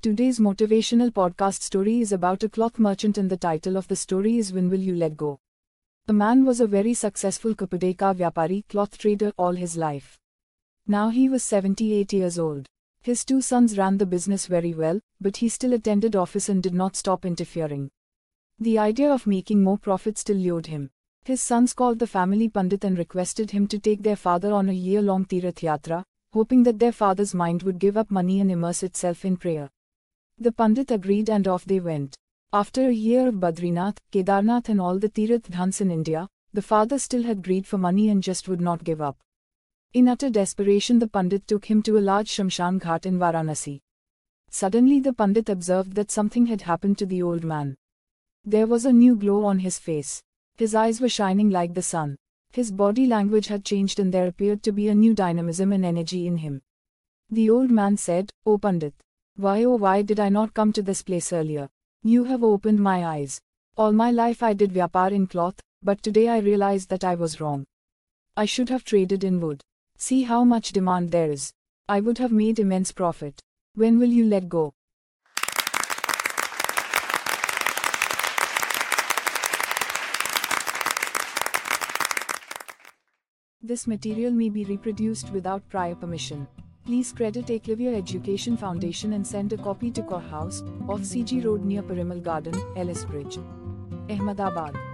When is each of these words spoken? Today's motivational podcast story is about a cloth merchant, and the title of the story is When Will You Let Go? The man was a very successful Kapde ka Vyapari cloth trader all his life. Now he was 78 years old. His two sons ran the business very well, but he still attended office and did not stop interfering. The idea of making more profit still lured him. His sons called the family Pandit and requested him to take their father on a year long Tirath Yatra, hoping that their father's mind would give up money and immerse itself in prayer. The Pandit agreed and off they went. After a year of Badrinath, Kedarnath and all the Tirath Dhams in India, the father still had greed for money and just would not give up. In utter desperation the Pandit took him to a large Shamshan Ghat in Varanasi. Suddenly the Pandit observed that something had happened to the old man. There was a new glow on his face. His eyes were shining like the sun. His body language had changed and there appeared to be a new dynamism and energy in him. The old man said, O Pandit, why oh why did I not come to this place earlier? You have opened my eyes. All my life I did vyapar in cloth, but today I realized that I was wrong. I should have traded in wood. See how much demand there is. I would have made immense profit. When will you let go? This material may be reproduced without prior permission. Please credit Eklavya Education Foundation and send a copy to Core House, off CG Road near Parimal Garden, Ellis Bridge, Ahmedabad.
Today's 0.00 0.38
motivational 0.38 1.10
podcast 1.10 1.62
story 1.62 2.00
is 2.00 2.12
about 2.12 2.44
a 2.44 2.48
cloth 2.48 2.78
merchant, 2.78 3.18
and 3.18 3.28
the 3.28 3.36
title 3.36 3.76
of 3.76 3.88
the 3.88 3.96
story 3.96 4.38
is 4.38 4.52
When 4.52 4.70
Will 4.70 4.78
You 4.78 4.94
Let 4.94 5.16
Go? 5.16 5.40
The 6.06 6.12
man 6.12 6.44
was 6.44 6.60
a 6.60 6.68
very 6.68 6.94
successful 6.94 7.52
Kapde 7.52 7.98
ka 7.98 8.12
Vyapari 8.14 8.62
cloth 8.68 8.96
trader 8.96 9.32
all 9.36 9.54
his 9.54 9.76
life. 9.76 10.20
Now 10.86 11.08
he 11.08 11.28
was 11.28 11.42
78 11.42 12.12
years 12.12 12.38
old. 12.38 12.68
His 13.02 13.24
two 13.24 13.40
sons 13.40 13.76
ran 13.76 13.98
the 13.98 14.06
business 14.06 14.46
very 14.46 14.72
well, 14.72 15.00
but 15.20 15.38
he 15.38 15.48
still 15.48 15.72
attended 15.72 16.14
office 16.14 16.48
and 16.48 16.62
did 16.62 16.74
not 16.74 16.94
stop 16.94 17.26
interfering. 17.26 17.90
The 18.60 18.78
idea 18.78 19.12
of 19.12 19.26
making 19.26 19.64
more 19.64 19.78
profit 19.78 20.16
still 20.16 20.36
lured 20.36 20.66
him. 20.66 20.90
His 21.24 21.42
sons 21.42 21.72
called 21.72 21.98
the 21.98 22.06
family 22.06 22.48
Pandit 22.48 22.84
and 22.84 22.96
requested 22.96 23.50
him 23.50 23.66
to 23.66 23.80
take 23.80 24.04
their 24.04 24.14
father 24.14 24.52
on 24.52 24.68
a 24.68 24.72
year 24.72 25.02
long 25.02 25.24
Tirath 25.24 25.62
Yatra, 25.62 26.04
hoping 26.32 26.62
that 26.62 26.78
their 26.78 26.92
father's 26.92 27.34
mind 27.34 27.64
would 27.64 27.80
give 27.80 27.96
up 27.96 28.12
money 28.12 28.38
and 28.38 28.52
immerse 28.52 28.84
itself 28.84 29.24
in 29.24 29.36
prayer. 29.36 29.68
The 30.40 30.52
Pandit 30.52 30.92
agreed 30.92 31.28
and 31.28 31.48
off 31.48 31.64
they 31.64 31.80
went. 31.80 32.14
After 32.52 32.88
a 32.88 32.92
year 32.92 33.26
of 33.28 33.40
Badrinath, 33.40 33.96
Kedarnath 34.12 34.68
and 34.68 34.80
all 34.80 34.98
the 34.98 35.08
Tirath 35.08 35.50
Dhams 35.50 35.80
in 35.80 35.90
India, 35.90 36.28
the 36.52 36.62
father 36.62 36.98
still 36.98 37.24
had 37.24 37.42
greed 37.42 37.66
for 37.66 37.76
money 37.76 38.08
and 38.08 38.22
just 38.22 38.48
would 38.48 38.60
not 38.60 38.84
give 38.84 39.00
up. 39.00 39.18
In 39.94 40.06
utter 40.06 40.30
desperation 40.30 41.00
the 41.00 41.08
Pandit 41.08 41.46
took 41.48 41.64
him 41.64 41.82
to 41.82 41.98
a 41.98 42.06
large 42.08 42.28
Shamshan 42.28 42.78
Ghat 42.78 43.04
in 43.04 43.18
Varanasi. 43.18 43.80
Suddenly 44.48 45.00
the 45.00 45.12
Pandit 45.12 45.48
observed 45.48 45.94
that 45.94 46.12
something 46.12 46.46
had 46.46 46.62
happened 46.62 46.98
to 46.98 47.06
the 47.06 47.22
old 47.22 47.42
man. 47.42 47.74
There 48.44 48.66
was 48.66 48.84
a 48.84 48.92
new 48.92 49.16
glow 49.16 49.44
on 49.44 49.58
his 49.58 49.78
face. 49.78 50.22
His 50.56 50.74
eyes 50.74 51.00
were 51.00 51.08
shining 51.08 51.50
like 51.50 51.74
the 51.74 51.82
sun. 51.82 52.16
His 52.52 52.70
body 52.70 53.06
language 53.06 53.48
had 53.48 53.64
changed 53.64 53.98
and 53.98 54.14
there 54.14 54.28
appeared 54.28 54.62
to 54.62 54.72
be 54.72 54.88
a 54.88 54.94
new 54.94 55.14
dynamism 55.14 55.72
and 55.72 55.84
energy 55.84 56.26
in 56.26 56.38
him. 56.38 56.62
The 57.28 57.50
old 57.50 57.70
man 57.70 57.96
said, 57.96 58.30
O 58.46 58.56
Pandit, 58.56 58.94
why 59.38 59.62
oh 59.62 59.76
why 59.76 60.02
did 60.02 60.18
I 60.18 60.28
not 60.28 60.52
come 60.52 60.72
to 60.72 60.82
this 60.82 61.00
place 61.00 61.32
earlier? 61.32 61.68
You 62.02 62.24
have 62.24 62.42
opened 62.42 62.80
my 62.80 63.06
eyes. 63.06 63.40
All 63.76 63.92
my 63.92 64.10
life 64.10 64.42
I 64.42 64.52
did 64.52 64.72
vyapar 64.72 65.12
in 65.12 65.28
cloth, 65.28 65.60
but 65.80 66.02
today 66.02 66.28
I 66.28 66.38
realized 66.38 66.88
that 66.88 67.04
I 67.04 67.14
was 67.14 67.40
wrong. 67.40 67.64
I 68.36 68.46
should 68.46 68.68
have 68.68 68.82
traded 68.82 69.22
in 69.22 69.40
wood. 69.40 69.62
See 69.96 70.24
how 70.24 70.42
much 70.42 70.72
demand 70.72 71.12
there 71.12 71.30
is. 71.30 71.52
I 71.88 72.00
would 72.00 72.18
have 72.18 72.32
made 72.32 72.58
immense 72.58 72.90
profit. 72.90 73.40
When 73.76 74.00
will 74.00 74.08
you 74.08 74.24
let 74.24 74.48
go? 74.48 74.74
This 83.62 83.86
material 83.86 84.32
may 84.32 84.48
be 84.48 84.64
reproduced 84.64 85.30
without 85.30 85.68
prior 85.68 85.94
permission. 85.94 86.48
Please 86.88 87.12
credit 87.12 87.48
Eklavya 87.48 87.94
Education 87.94 88.56
Foundation 88.56 89.12
and 89.12 89.26
send 89.26 89.52
a 89.52 89.58
copy 89.58 89.90
to 89.90 90.02
Core 90.02 90.22
House, 90.22 90.62
off 90.88 91.00
CG 91.00 91.44
Road 91.44 91.62
near 91.62 91.82
Parimal 91.82 92.22
Garden, 92.22 92.54
Ellis 92.76 93.04
Bridge, 93.04 93.38
Ahmedabad. 94.08 94.87